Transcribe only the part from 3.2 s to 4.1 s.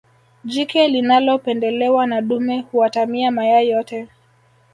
mayai yote